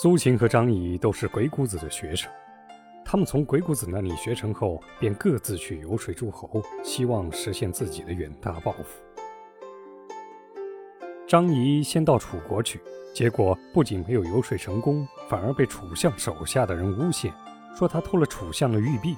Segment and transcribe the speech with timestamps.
[0.00, 2.30] 苏秦和张仪都是鬼谷子的学生，
[3.04, 9.02] 他们从鬼谷子那里学成后，便各自去游说诸侯，希望实现自己的远大抱负。
[11.26, 12.80] 张仪先到楚国去，
[13.12, 17.32] 结果不仅没有游说成功，反而被楚相手下的人诬陷，
[17.76, 19.16] 说他偷了楚相的玉璧。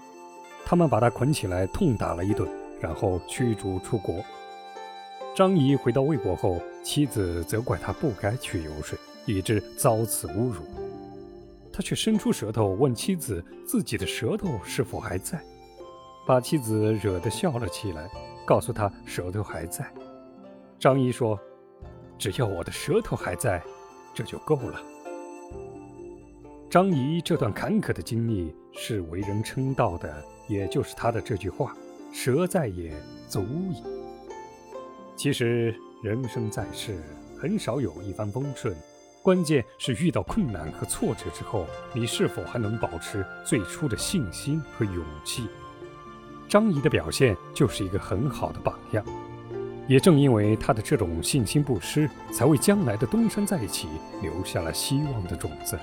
[0.65, 2.49] 他们把他捆起来，痛打了一顿，
[2.81, 4.25] 然后驱逐出国。
[5.37, 8.99] 张仪回到魏国后，妻子责怪他不该去游说。
[9.31, 10.63] 以致遭此侮辱，
[11.73, 15.41] 他却伸出舌头问妻子：“自己的舌头是否还在？”
[16.27, 18.09] 把妻子惹得笑了起来，
[18.47, 19.91] 告诉他舌头还在。
[20.79, 21.39] 张仪说
[22.19, 23.63] ：“只要我的舌头还在，
[24.15, 24.81] 这就够了。”
[26.71, 31.77] 张仪这段坎坷的经历是为人称道的，也就是他的这句话
[32.13, 32.93] ：“舌在也，
[33.29, 33.83] 足矣。”
[35.17, 37.03] 其实人生在世，
[37.37, 38.75] 很少有一帆风顺。
[39.23, 45.47] 关键是遇到困难和挫折之后，你是否还能保持最初的信心和勇气？
[46.49, 49.05] 张仪的表现就是一个很好的榜样。
[49.87, 53.89] 也正因为他的这种信心不失，才为将来的东山再起
[54.23, 55.79] 留下了希望的种子。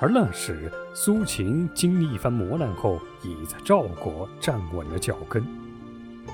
[0.00, 5.42] 而那时，苏秦经历一番磨难后，已在赵国站稳了脚跟，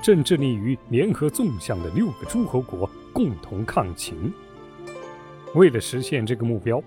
[0.03, 4.33] 正致力于联合纵向的六个诸侯国共同抗秦。
[5.53, 6.81] 为了实现这个目标，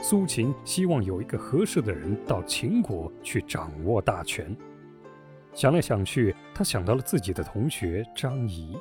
[0.00, 4.56] 苏秦希望有一个合适的人到秦国去掌握大权。
[5.52, 8.74] 想来想去，他想到了自己的同学张仪，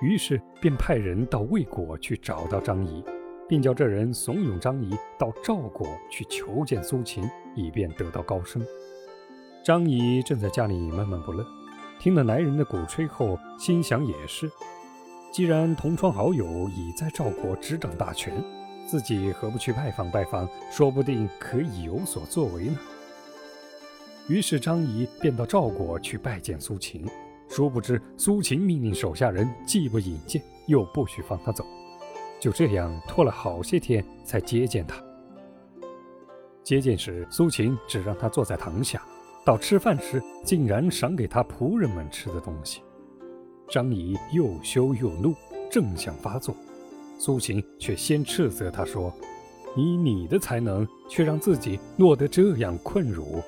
[0.00, 3.04] 于是便派人到魏国去找到张仪，
[3.48, 8.64] 并叫这人怂恿张仪到赵国去求见苏秦，以便得到高升。
[9.64, 11.44] 张仪正在家里闷闷不乐，
[11.98, 14.48] 听了来人的鼓吹后，心想也是，
[15.32, 18.32] 既然同窗好友已在赵国执掌大权。
[18.88, 20.48] 自己何不去拜访拜访？
[20.72, 22.78] 说不定可以有所作为呢。
[24.28, 27.06] 于是张仪便到赵国去拜见苏秦。
[27.50, 31.66] 殊不知苏秦命令手下人既不引荐，又不许放他走。
[32.40, 34.96] 就这样拖了好些天才接见他。
[36.62, 39.00] 接见时，苏秦只让他坐在堂下；
[39.44, 42.80] 到吃饭时，竟然赏给他仆人们吃的东西。
[43.68, 45.34] 张仪又羞又怒，
[45.70, 46.54] 正想发作。
[47.18, 49.12] 苏秦却先斥责他说
[49.76, 53.42] ：“以你的才能，却让自己落得这样困辱，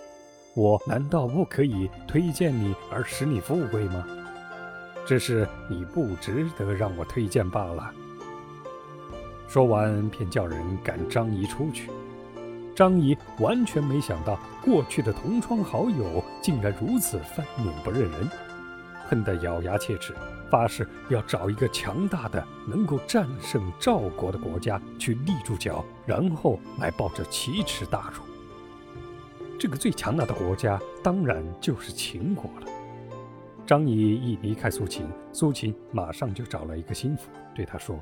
[0.54, 4.04] 我难道不可以推荐你而使你富贵吗？
[5.06, 7.92] 只是你不值得让我推荐罢了。”
[9.46, 11.90] 说完，便叫人赶张仪出去。
[12.74, 18.28] 张仪完全没想到，过去的同窗好友竟然如此翻脸不认人。
[19.10, 20.14] 恨得咬牙切齿，
[20.48, 28.22] 发誓要找一个强大的、能够战胜赵国的国家去立住脚，然后来报这奇耻大辱。
[29.58, 32.68] 这个最强大的国家当然就是秦国了。
[33.66, 37.98] 张仪一离开苏秦，苏秦马上就找了一个心腹，对他说：“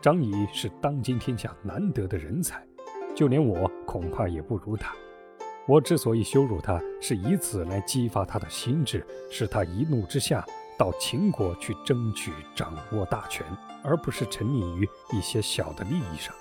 [0.00, 2.64] 张仪是当今天下难得的人才，
[3.12, 4.94] 就连我恐怕也不如他。”
[5.66, 10.44] 我之所以羞辱他，是以此来激发他的心智，使他一怒之下
[10.76, 13.46] 到秦国去争取掌握大权，
[13.84, 16.34] 而不是沉溺于一些小的利益上。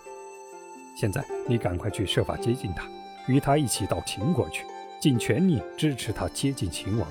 [0.97, 2.87] 现在你赶快去设法接近他，
[3.27, 4.65] 与他一起到秦国去，
[4.99, 7.07] 尽全力支持他接近秦王，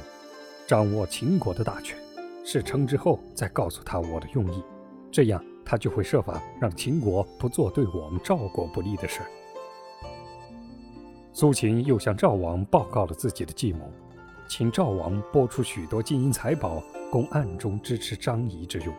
[0.66, 1.96] 掌握秦国的大权。
[2.44, 4.64] 事成之后再告诉他我的用意，
[5.12, 9.20] 这样他就会设法让秦国不做对我们赵国不利的事。
[11.40, 13.90] 苏秦又向赵王报告了自己的计谋，
[14.46, 18.94] 请赵王拨出许多金银财宝，供暗中支持张仪之用。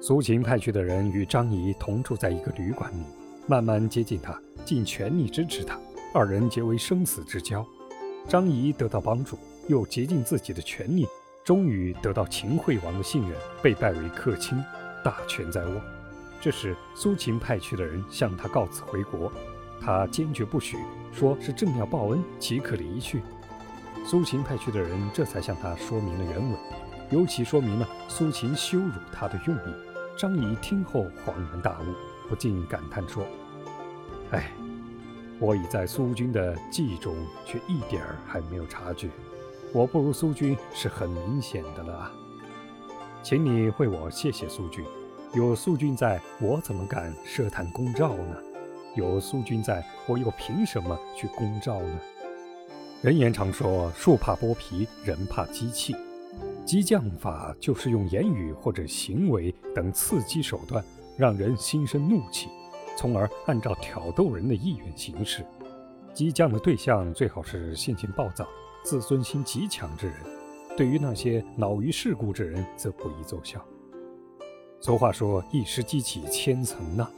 [0.00, 3.02] 苏秦派去的人与张仪同住在一个旅馆里，
[3.48, 5.76] 慢慢接近他，尽全力支持他，
[6.14, 7.66] 二人结为生死之交。
[8.28, 9.36] 张仪得到帮助，
[9.66, 11.04] 又竭尽自己的全力，
[11.44, 14.56] 终于得到秦惠王的信任，被拜为客卿，
[15.02, 15.80] 大权在握。
[16.40, 19.32] 这时，苏秦派去的人向他告辞回国。
[19.80, 20.78] 他坚决不许，
[21.12, 23.22] 说是正要报恩，岂可离去？
[24.04, 26.56] 苏秦派去的人这才向他说明了原委，
[27.10, 29.74] 尤其说明了苏秦羞辱他的用意。
[30.16, 31.94] 张仪听后恍然大悟，
[32.28, 33.24] 不禁感叹说
[34.32, 34.50] ：“哎，
[35.38, 37.14] 我已在苏军的计中，
[37.44, 39.08] 却一点儿还没有察觉，
[39.72, 42.12] 我不如苏军是很明显的了啊。
[43.22, 44.84] 请你为我谢谢苏军，
[45.34, 48.36] 有苏军在，我怎么敢设坛攻赵呢？”
[48.96, 52.00] 有苏军在，我又凭什么去攻赵呢？
[53.02, 55.94] 人言常说，树怕剥皮，人怕机器。
[56.64, 60.84] 激将法就是用言语或者行为等刺激手段，
[61.16, 62.48] 让人心生怒气，
[62.96, 65.44] 从而按照挑逗人的意愿行事。
[66.12, 68.46] 激将的对象最好是性情暴躁、
[68.82, 70.16] 自尊心极强之人，
[70.76, 73.64] 对于那些恼于世故之人，则不宜奏效。
[74.80, 77.10] 俗话说：“一时激起千层浪。”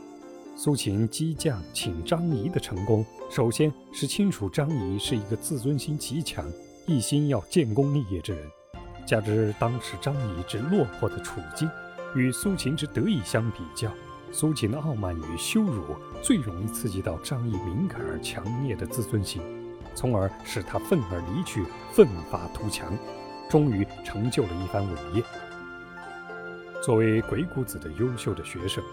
[0.57, 6.45] 苏秦激将请张仪的成功，首先是清楚张仪是一个自尊心极强、
[6.87, 8.47] 一心要建功立业之人，
[9.07, 11.71] 加之当时张仪之落魄的处境，
[12.15, 13.91] 与苏秦之得意相比较。
[14.33, 19.41] 苏秦的傲慢与羞辱最容易刺激到张仪敏感而强烈的自尊心，
[19.95, 22.97] 从而使他愤而离去，奋发图强，
[23.49, 25.25] 终于成就了一番伟业。
[26.83, 28.85] 作为鬼谷子的优秀的学生，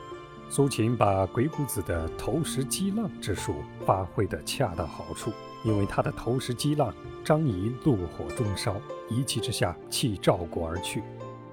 [0.49, 3.55] 苏秦把鬼谷子的投石击浪之术
[3.85, 5.31] 发挥得恰到好处。
[5.63, 6.93] 因为他的投石击浪，
[7.25, 8.79] 张仪怒火中烧，
[9.09, 11.03] 一气之下弃赵国而去。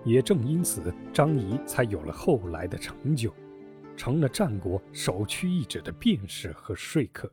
[0.04, 3.34] 也正因此，张仪才有了后来的成就。
[3.96, 7.30] 成了战国首屈一指的辩士和说客。